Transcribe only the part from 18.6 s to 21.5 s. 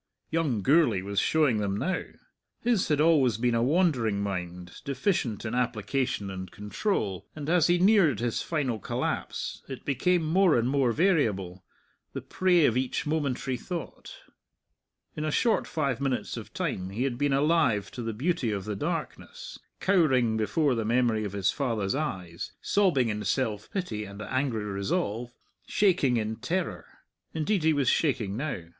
the darkness, cowering before the memory of